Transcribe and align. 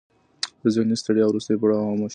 د 0.61 0.63
ذهني 0.75 0.95
ستړیا 1.01 1.25
وروستی 1.27 1.55
پړاو 1.61 1.87
خاموشي 1.89 2.07
دی. 2.07 2.09